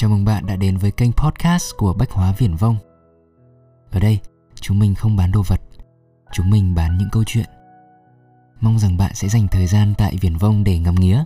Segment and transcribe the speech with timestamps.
[0.00, 2.76] Chào mừng bạn đã đến với kênh podcast của Bách Hóa Viển Vông.
[3.90, 4.18] Ở đây,
[4.54, 5.60] chúng mình không bán đồ vật,
[6.32, 7.46] chúng mình bán những câu chuyện.
[8.60, 11.24] Mong rằng bạn sẽ dành thời gian tại Viển Vông để ngắm nghía,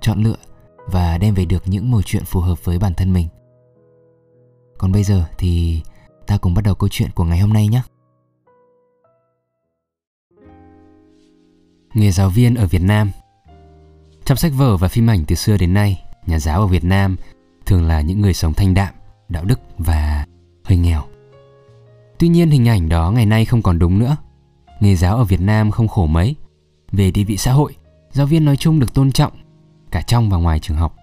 [0.00, 0.36] chọn lựa
[0.86, 3.28] và đem về được những mẩu chuyện phù hợp với bản thân mình.
[4.78, 5.82] Còn bây giờ thì
[6.26, 7.82] ta cùng bắt đầu câu chuyện của ngày hôm nay nhé.
[11.94, 13.10] Nghề giáo viên ở Việt Nam
[14.24, 17.16] Trong sách vở và phim ảnh từ xưa đến nay, nhà giáo ở Việt Nam
[17.66, 18.94] thường là những người sống thanh đạm,
[19.28, 20.26] đạo đức và
[20.64, 21.02] hơi nghèo.
[22.18, 24.16] Tuy nhiên hình ảnh đó ngày nay không còn đúng nữa.
[24.80, 26.36] Nghề giáo ở Việt Nam không khổ mấy.
[26.92, 27.74] Về địa vị xã hội,
[28.10, 29.32] giáo viên nói chung được tôn trọng
[29.90, 30.96] cả trong và ngoài trường học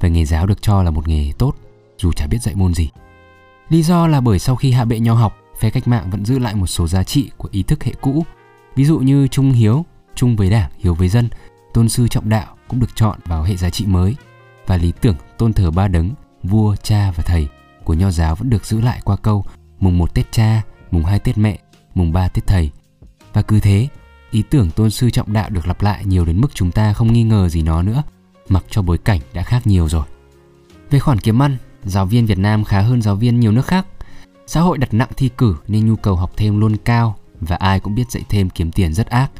[0.00, 1.54] và nghề giáo được cho là một nghề tốt
[1.98, 2.90] dù chả biết dạy môn gì.
[3.68, 6.38] Lý do là bởi sau khi hạ bệ nho học, phe cách mạng vẫn giữ
[6.38, 8.24] lại một số giá trị của ý thức hệ cũ,
[8.76, 11.28] ví dụ như trung hiếu, trung với đảng, hiếu với dân,
[11.74, 14.16] tôn sư trọng đạo cũng được chọn vào hệ giá trị mới
[14.66, 16.10] và lý tưởng tôn thờ ba đấng,
[16.42, 17.48] vua, cha và thầy
[17.84, 19.44] của nho giáo vẫn được giữ lại qua câu
[19.80, 21.58] mùng một Tết cha, mùng hai Tết mẹ,
[21.94, 22.70] mùng ba Tết thầy.
[23.32, 23.88] Và cứ thế,
[24.30, 27.12] ý tưởng tôn sư trọng đạo được lặp lại nhiều đến mức chúng ta không
[27.12, 28.02] nghi ngờ gì nó nữa,
[28.48, 30.04] mặc cho bối cảnh đã khác nhiều rồi.
[30.90, 33.86] Về khoản kiếm ăn, giáo viên Việt Nam khá hơn giáo viên nhiều nước khác.
[34.46, 37.80] Xã hội đặt nặng thi cử nên nhu cầu học thêm luôn cao và ai
[37.80, 39.30] cũng biết dạy thêm kiếm tiền rất ác.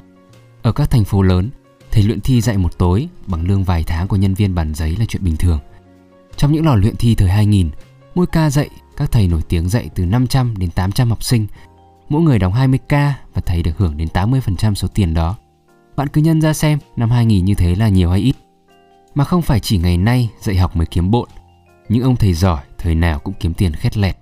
[0.63, 1.51] Ở các thành phố lớn,
[1.97, 4.97] thầy luyện thi dạy một tối bằng lương vài tháng của nhân viên bàn giấy
[4.99, 5.59] là chuyện bình thường.
[6.37, 7.71] Trong những lò luyện thi thời 2000,
[8.15, 11.47] mỗi ca dạy các thầy nổi tiếng dạy từ 500 đến 800 học sinh.
[12.09, 15.37] Mỗi người đóng 20k và thầy được hưởng đến 80% số tiền đó.
[15.97, 18.37] Bạn cứ nhân ra xem năm 2000 như thế là nhiều hay ít.
[19.15, 21.29] Mà không phải chỉ ngày nay dạy học mới kiếm bộn.
[21.89, 24.17] Những ông thầy giỏi thời nào cũng kiếm tiền khét lẹt.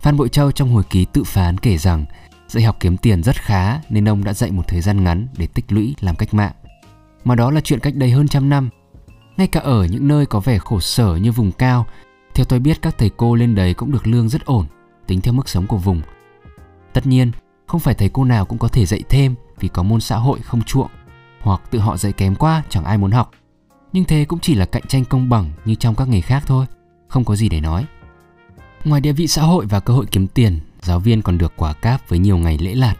[0.00, 2.04] Phan Bội Châu trong hồi ký tự phán kể rằng
[2.48, 5.46] dạy học kiếm tiền rất khá nên ông đã dạy một thời gian ngắn để
[5.46, 6.52] tích lũy làm cách mạng.
[7.24, 8.68] Mà đó là chuyện cách đây hơn trăm năm.
[9.36, 11.86] Ngay cả ở những nơi có vẻ khổ sở như vùng cao
[12.34, 14.66] theo tôi biết các thầy cô lên đấy cũng được lương rất ổn,
[15.06, 16.00] tính theo mức sống của vùng.
[16.92, 17.30] Tất nhiên,
[17.66, 20.40] không phải thầy cô nào cũng có thể dạy thêm vì có môn xã hội
[20.40, 20.90] không chuộng,
[21.40, 23.30] hoặc tự họ dạy kém quá chẳng ai muốn học.
[23.92, 26.66] Nhưng thế cũng chỉ là cạnh tranh công bằng như trong các nghề khác thôi,
[27.08, 27.86] không có gì để nói.
[28.84, 31.72] Ngoài địa vị xã hội và cơ hội kiếm tiền, giáo viên còn được quả
[31.72, 32.94] cáp với nhiều ngày lễ lạt.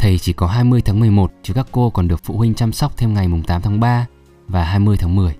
[0.00, 2.96] Thầy chỉ có 20 tháng 11 chứ các cô còn được phụ huynh chăm sóc
[2.96, 4.06] thêm ngày mùng 8 tháng 3
[4.48, 5.36] và 20 tháng 10.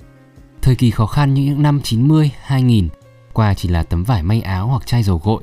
[0.62, 2.88] Thời kỳ khó khăn như những năm 90, 2000
[3.32, 5.42] Quà chỉ là tấm vải may áo hoặc chai dầu gội,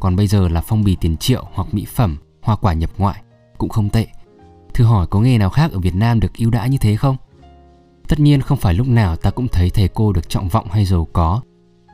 [0.00, 3.22] còn bây giờ là phong bì tiền triệu hoặc mỹ phẩm, hoa quả nhập ngoại,
[3.58, 4.06] cũng không tệ.
[4.74, 7.16] Thử hỏi có nghề nào khác ở Việt Nam được ưu đãi như thế không?
[8.08, 10.84] Tất nhiên không phải lúc nào ta cũng thấy thầy cô được trọng vọng hay
[10.84, 11.40] giàu có.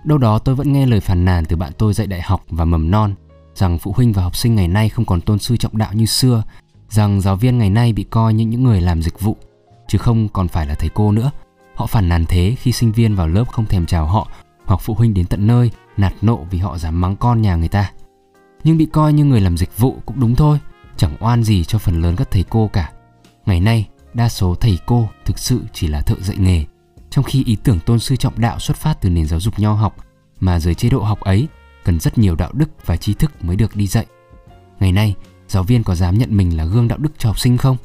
[0.05, 2.65] Đâu đó tôi vẫn nghe lời phàn nàn từ bạn tôi dạy đại học và
[2.65, 3.15] mầm non
[3.55, 6.07] rằng phụ huynh và học sinh ngày nay không còn tôn sư trọng đạo như
[6.07, 6.43] xưa,
[6.95, 9.37] rằng giáo viên ngày nay bị coi như những người làm dịch vụ,
[9.89, 11.31] chứ không còn phải là thầy cô nữa.
[11.75, 14.29] Họ phản nàn thế khi sinh viên vào lớp không thèm chào họ
[14.65, 17.69] hoặc phụ huynh đến tận nơi nạt nộ vì họ dám mắng con nhà người
[17.69, 17.93] ta.
[18.65, 20.59] Nhưng bị coi như người làm dịch vụ cũng đúng thôi,
[20.97, 22.93] chẳng oan gì cho phần lớn các thầy cô cả.
[23.47, 26.65] Ngày nay, đa số thầy cô thực sự chỉ là thợ dạy nghề,
[27.11, 29.73] trong khi ý tưởng tôn sư trọng đạo xuất phát từ nền giáo dục nho
[29.73, 29.97] học
[30.41, 31.49] mà dưới chế độ học ấy
[31.85, 34.07] cần rất nhiều đạo đức và tri thức mới được đi dạy.
[34.81, 35.15] Ngày nay,
[35.55, 37.77] giáo viên có dám nhận mình là gương đạo đức cho học sinh không?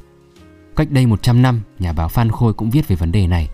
[0.76, 3.50] Cách đây 100 năm, nhà báo Phan Khôi cũng viết về vấn đề này.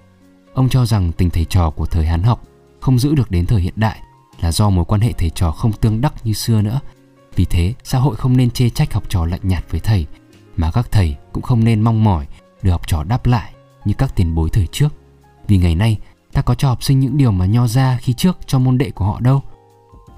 [0.54, 2.42] Ông cho rằng tình thầy trò của thời Hán học
[2.80, 4.00] không giữ được đến thời hiện đại
[4.42, 6.80] là do mối quan hệ thầy trò không tương đắc như xưa nữa.
[7.36, 10.06] Vì thế, xã hội không nên chê trách học trò lạnh nhạt với thầy,
[10.58, 12.28] mà các thầy cũng không nên mong mỏi
[12.62, 13.54] được học trò đáp lại
[13.86, 14.90] như các tiền bối thời trước.
[15.48, 15.98] Vì ngày nay,
[16.34, 18.92] ta có cho học sinh những điều mà nho ra khi trước cho môn đệ
[18.92, 19.42] của họ đâu.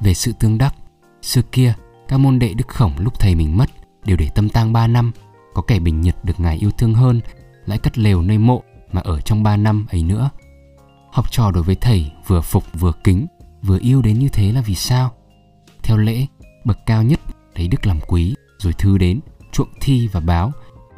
[0.02, 0.75] Về sự tương đắc,
[1.22, 1.74] xưa kia,
[2.07, 3.69] các môn đệ đức khổng lúc thầy mình mất
[4.07, 5.12] đều để tâm tang 3 năm,
[5.53, 7.22] có kẻ bình nhật được ngài yêu thương hơn,
[7.66, 10.29] lại cất lều nơi mộ mà ở trong 3 năm ấy nữa.
[11.12, 13.28] Học trò đối với thầy vừa phục vừa kính
[13.62, 15.12] vừa yêu đến như thế là vì sao?
[15.84, 16.25] Theo lễ
[16.66, 17.19] bậc cao nhất
[17.56, 19.19] lấy đức làm quý rồi thư đến
[19.51, 20.51] chuộng thi và báo.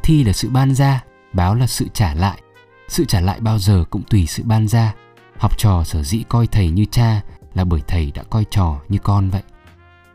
[0.04, 1.04] Thi là sự ban ra
[1.34, 2.42] báo là sự trả lại.
[2.88, 4.94] Sự trả lại bao giờ cũng tùy sự ban ra.
[5.38, 7.22] Học trò sở dĩ coi thầy như cha
[7.54, 9.44] là bởi thầy đã coi trò như con vậy.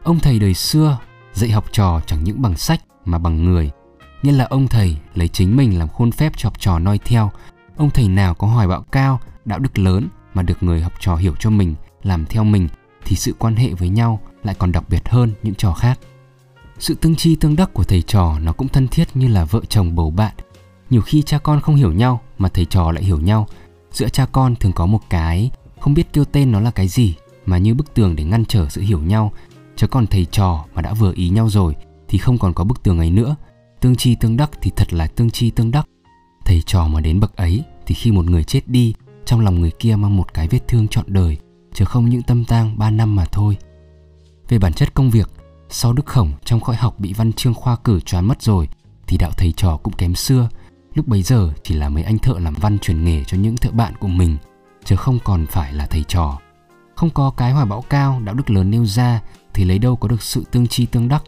[0.02, 0.98] Ông thầy đời xưa
[1.34, 3.70] dạy học trò chẳng những bằng sách mà bằng người.
[4.22, 7.30] Nghĩa là ông thầy lấy chính mình làm khuôn phép cho học trò noi theo.
[7.76, 11.16] Ông thầy nào có hoài bão cao, đạo đức lớn mà được người học trò
[11.16, 12.68] hiểu cho mình, làm theo mình,
[13.04, 15.98] thì sự quan hệ với nhau lại còn đặc biệt hơn những trò khác.
[16.78, 19.60] Sự tương chi tương đắc của thầy trò nó cũng thân thiết như là vợ
[19.68, 20.34] chồng bầu bạn.
[20.90, 23.46] Nhiều khi cha con không hiểu nhau mà thầy trò lại hiểu nhau.
[23.92, 25.50] Giữa cha con thường có một cái
[25.80, 27.14] không biết kêu tên nó là cái gì,
[27.46, 29.32] mà như bức tường để ngăn trở sự hiểu nhau
[29.76, 31.76] chứ còn thầy trò mà đã vừa ý nhau rồi
[32.08, 33.36] thì không còn có bức tường ấy nữa
[33.80, 35.88] tương chi tương đắc thì thật là tương chi tương đắc
[36.44, 38.94] thầy trò mà đến bậc ấy thì khi một người chết đi
[39.24, 41.38] trong lòng người kia mang một cái vết thương trọn đời
[41.74, 43.56] chứ không những tâm tang 3 năm mà thôi.
[44.48, 45.30] Về bản chất công việc,
[45.68, 48.68] sau Đức Khổng trong cõi học bị văn chương khoa cử choán mất rồi
[49.06, 50.48] thì đạo thầy trò cũng kém xưa.
[50.94, 53.70] Lúc bấy giờ chỉ là mấy anh thợ làm văn truyền nghề cho những thợ
[53.70, 54.36] bạn của mình,
[54.84, 56.38] chứ không còn phải là thầy trò.
[56.94, 59.20] Không có cái hoài bão cao, đạo đức lớn nêu ra
[59.54, 61.22] thì lấy đâu có được sự tương chi tương đắc.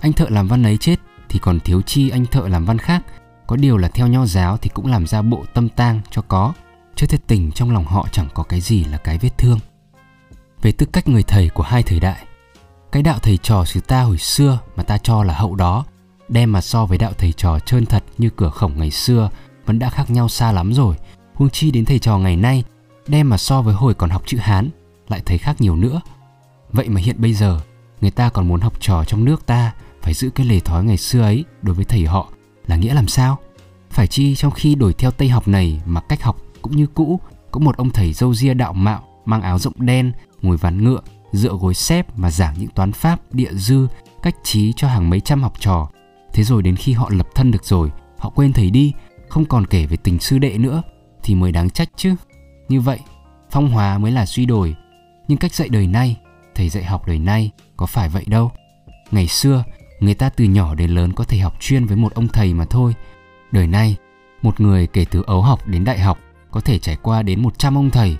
[0.00, 0.96] Anh thợ làm văn ấy chết
[1.28, 3.02] thì còn thiếu chi anh thợ làm văn khác.
[3.46, 6.52] Có điều là theo nho giáo thì cũng làm ra bộ tâm tang cho có,
[6.96, 9.58] chứ thật tình trong lòng họ chẳng có cái gì là cái vết thương.
[10.62, 12.26] Về tư cách người thầy của hai thời đại,
[12.92, 15.84] cái đạo thầy trò xứ ta hồi xưa mà ta cho là hậu đó
[16.28, 19.30] đem mà so với đạo thầy trò trơn thật như cửa khổng ngày xưa
[19.66, 20.96] vẫn đã khác nhau xa lắm rồi
[21.34, 22.64] huống chi đến thầy trò ngày nay
[23.06, 24.70] đem mà so với hồi còn học chữ hán
[25.08, 26.00] lại thấy khác nhiều nữa
[26.70, 27.60] vậy mà hiện bây giờ
[28.00, 29.72] người ta còn muốn học trò trong nước ta,
[30.02, 32.28] phải giữ cái lề thói ngày xưa ấy đối với thầy họ
[32.66, 33.38] là nghĩa làm sao?
[33.90, 37.20] Phải chi trong khi đổi theo tây học này mà cách học cũng như cũ,
[37.50, 40.12] có một ông thầy dâu ria đạo mạo, mang áo rộng đen,
[40.42, 41.00] ngồi ván ngựa,
[41.32, 43.86] dựa gối xếp mà giảng những toán pháp, địa dư,
[44.22, 45.88] cách trí cho hàng mấy trăm học trò.
[46.32, 48.92] Thế rồi đến khi họ lập thân được rồi, họ quên thầy đi,
[49.28, 50.82] không còn kể về tình sư đệ nữa,
[51.22, 52.14] thì mới đáng trách chứ.
[52.68, 52.98] Như vậy,
[53.50, 54.76] phong hóa mới là suy đổi
[55.28, 56.16] nhưng cách dạy đời nay,
[56.54, 58.50] thầy dạy học đời nay có phải vậy đâu.
[59.10, 59.64] Ngày xưa,
[60.00, 62.64] người ta từ nhỏ đến lớn có thể học chuyên với một ông thầy mà
[62.64, 62.94] thôi.
[63.52, 63.96] Đời nay,
[64.42, 66.18] một người kể từ ấu học đến đại học
[66.50, 68.16] có thể trải qua đến 100 ông thầy.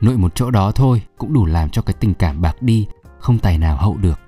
[0.00, 2.86] Nội một chỗ đó thôi cũng đủ làm cho cái tình cảm bạc đi,
[3.18, 4.20] không tài nào hậu được.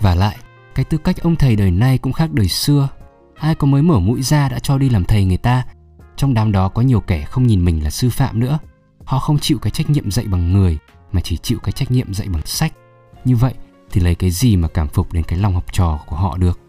[0.00, 0.36] Và lại,
[0.74, 2.88] cái tư cách ông thầy đời nay cũng khác đời xưa.
[3.34, 5.64] Ai có mới mở mũi ra đã cho đi làm thầy người ta.
[6.16, 8.58] Trong đám đó có nhiều kẻ không nhìn mình là sư phạm nữa.
[9.04, 10.78] Họ không chịu cái trách nhiệm dạy bằng người,
[11.12, 12.72] mà chỉ chịu cái trách nhiệm dạy bằng sách.
[13.24, 13.54] Như vậy
[13.92, 16.60] thì lấy cái gì mà cảm phục đến cái lòng học trò của họ được?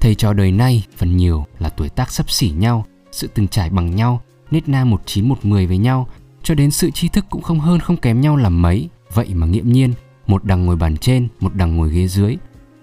[0.00, 3.70] Thầy trò đời nay phần nhiều là tuổi tác sắp xỉ nhau, sự từng trải
[3.70, 4.20] bằng nhau,
[4.50, 6.08] nết na một chín một mười với nhau,
[6.42, 8.88] cho đến sự tri thức cũng không hơn không kém nhau là mấy.
[9.14, 9.92] Vậy mà nghiễm nhiên,
[10.26, 12.36] một đằng ngồi bàn trên, một đằng ngồi ghế dưới,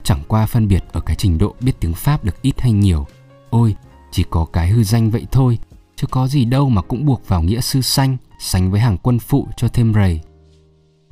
[0.03, 3.07] chẳng qua phân biệt ở cái trình độ biết tiếng pháp được ít hay nhiều.
[3.49, 3.75] Ôi,
[4.11, 5.57] chỉ có cái hư danh vậy thôi,
[5.95, 9.19] chứ có gì đâu mà cũng buộc vào nghĩa sư sanh sánh với hàng quân
[9.19, 10.21] phụ cho thêm rầy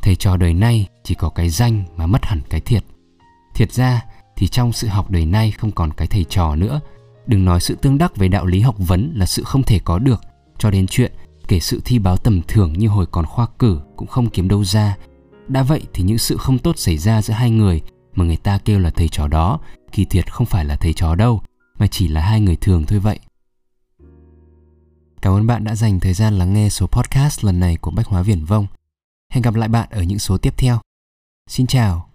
[0.01, 2.83] thầy trò đời nay chỉ có cái danh mà mất hẳn cái thiệt.
[3.55, 4.05] Thiệt ra
[4.35, 6.79] thì trong sự học đời nay không còn cái thầy trò nữa.
[7.27, 9.99] Đừng nói sự tương đắc về đạo lý học vấn là sự không thể có
[9.99, 10.21] được.
[10.57, 11.11] Cho đến chuyện
[11.47, 14.63] kể sự thi báo tầm thường như hồi còn khoa cử cũng không kiếm đâu
[14.63, 14.97] ra.
[15.47, 17.81] Đã vậy thì những sự không tốt xảy ra giữa hai người
[18.13, 19.59] mà người ta kêu là thầy trò đó,
[19.91, 21.41] kỳ thiệt không phải là thầy trò đâu,
[21.79, 23.19] mà chỉ là hai người thường thôi vậy.
[25.21, 28.07] Cảm ơn bạn đã dành thời gian lắng nghe số podcast lần này của bách
[28.07, 28.67] hóa viển vông
[29.33, 30.79] hẹn gặp lại bạn ở những số tiếp theo.
[31.47, 32.08] Xin chào.